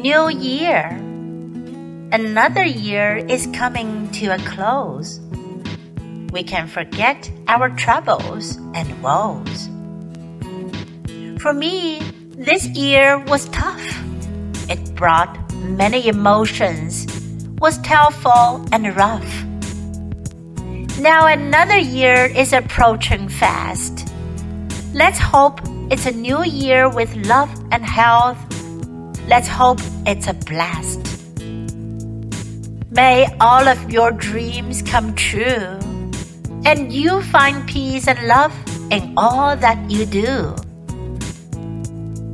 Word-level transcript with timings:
New 0.00 0.30
Year. 0.30 0.96
Another 2.10 2.64
year 2.64 3.18
is 3.18 3.46
coming 3.52 4.10
to 4.12 4.28
a 4.28 4.38
close. 4.38 5.20
We 6.32 6.42
can 6.42 6.68
forget 6.68 7.30
our 7.48 7.68
troubles 7.68 8.56
and 8.72 8.88
woes. 9.02 9.68
For 11.42 11.52
me, 11.52 12.00
this 12.30 12.64
year 12.68 13.18
was 13.26 13.50
tough. 13.50 13.84
It 14.70 14.94
brought 14.94 15.36
many 15.52 16.08
emotions, 16.08 17.06
was 17.60 17.76
tearful 17.82 18.64
and 18.72 18.96
rough. 18.96 19.44
Now 20.98 21.26
another 21.26 21.76
year 21.76 22.24
is 22.24 22.54
approaching 22.54 23.28
fast. 23.28 24.08
Let's 24.94 25.18
hope 25.18 25.60
it's 25.90 26.06
a 26.06 26.12
new 26.12 26.42
year 26.42 26.88
with 26.88 27.14
love 27.26 27.50
and 27.70 27.84
health. 27.84 28.38
Let's 29.30 29.46
hope 29.46 29.78
it's 30.06 30.26
a 30.26 30.34
blast. 30.34 31.06
May 32.90 33.28
all 33.38 33.68
of 33.68 33.78
your 33.88 34.10
dreams 34.10 34.82
come 34.82 35.14
true, 35.14 35.78
and 36.66 36.92
you 36.92 37.22
find 37.22 37.64
peace 37.68 38.08
and 38.08 38.26
love 38.26 38.52
in 38.90 39.14
all 39.16 39.54
that 39.54 39.78
you 39.88 40.04
do. 40.04 40.56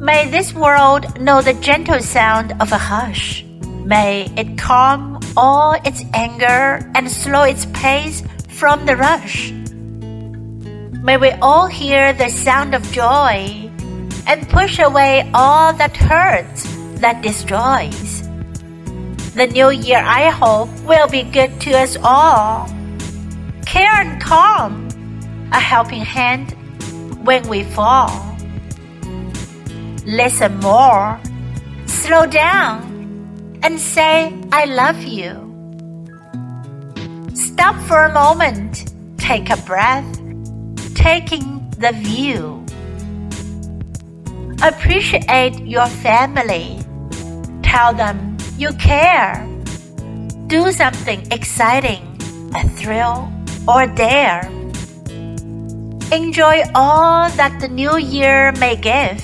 May 0.00 0.30
this 0.30 0.54
world 0.54 1.20
know 1.20 1.42
the 1.42 1.52
gentle 1.60 2.00
sound 2.00 2.56
of 2.60 2.72
a 2.72 2.78
hush. 2.78 3.44
May 3.84 4.32
it 4.34 4.56
calm 4.56 5.20
all 5.36 5.74
its 5.84 6.02
anger 6.14 6.80
and 6.94 7.10
slow 7.10 7.42
its 7.42 7.66
pace 7.74 8.22
from 8.48 8.86
the 8.86 8.96
rush. 8.96 9.52
May 11.04 11.18
we 11.18 11.32
all 11.44 11.66
hear 11.66 12.14
the 12.14 12.30
sound 12.30 12.74
of 12.74 12.90
joy 12.90 13.70
and 14.26 14.48
push 14.48 14.78
away 14.78 15.30
all 15.34 15.74
that 15.74 15.94
hurts, 15.94 16.75
that 17.00 17.22
destroys. 17.22 18.22
The 19.34 19.46
new 19.46 19.70
year, 19.70 20.02
I 20.04 20.30
hope, 20.30 20.68
will 20.84 21.08
be 21.08 21.22
good 21.22 21.60
to 21.62 21.72
us 21.72 21.96
all. 22.02 22.68
Care 23.66 23.92
and 23.92 24.20
calm, 24.20 24.88
a 25.52 25.60
helping 25.60 26.00
hand 26.00 26.52
when 27.24 27.46
we 27.48 27.64
fall. 27.64 28.10
Listen 30.06 30.58
more, 30.60 31.20
slow 31.86 32.26
down, 32.26 33.58
and 33.62 33.78
say, 33.78 34.32
I 34.52 34.64
love 34.64 35.02
you. 35.02 35.42
Stop 37.34 37.76
for 37.88 38.04
a 38.04 38.12
moment, 38.12 38.92
take 39.18 39.50
a 39.50 39.56
breath 39.58 40.06
taking 41.06 41.70
the 41.78 41.92
view. 41.92 42.64
Appreciate 44.60 45.54
your 45.64 45.86
family. 45.86 46.75
Tell 47.66 47.92
them 47.92 48.38
you 48.56 48.70
care. 48.78 49.42
Do 50.46 50.70
something 50.70 51.26
exciting, 51.32 52.00
a 52.54 52.62
thrill 52.78 53.26
or 53.66 53.88
dare. 53.88 54.46
Enjoy 56.14 56.62
all 56.76 57.28
that 57.34 57.58
the 57.60 57.66
new 57.66 57.98
year 57.98 58.52
may 58.62 58.76
give. 58.76 59.18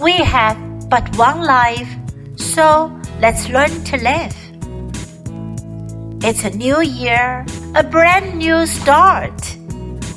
We 0.00 0.18
have 0.18 0.58
but 0.90 1.06
one 1.16 1.46
life, 1.46 1.88
so 2.34 2.90
let's 3.20 3.48
learn 3.48 3.70
to 3.84 3.96
live. 4.02 4.34
It's 6.26 6.42
a 6.42 6.50
new 6.50 6.82
year, 6.82 7.46
a 7.76 7.84
brand 7.84 8.36
new 8.36 8.66
start. 8.66 9.56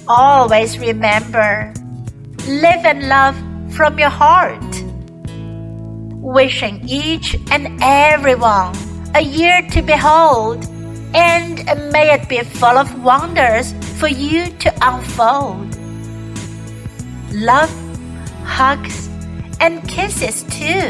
Always 0.08 0.80
remember, 0.80 1.72
live 2.48 2.84
and 2.84 3.08
love 3.08 3.38
from 3.70 4.00
your 4.00 4.10
heart. 4.10 4.63
Wishing 6.24 6.88
each 6.88 7.36
and 7.52 7.78
everyone 7.84 8.74
a 9.14 9.20
year 9.20 9.62
to 9.72 9.82
behold, 9.82 10.64
and 11.14 11.66
may 11.92 12.14
it 12.14 12.30
be 12.30 12.40
full 12.40 12.78
of 12.78 13.04
wonders 13.04 13.74
for 14.00 14.08
you 14.08 14.46
to 14.60 14.74
unfold. 14.82 15.76
Love, 17.34 17.70
hugs, 18.46 19.10
and 19.60 19.86
kisses 19.86 20.44
too. 20.44 20.88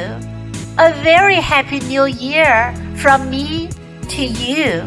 A 0.77 0.93
very 1.01 1.41
happy 1.41 1.79
new 1.79 2.05
year 2.05 2.71
from 2.97 3.31
me 3.31 3.69
to 4.09 4.23
you. 4.23 4.83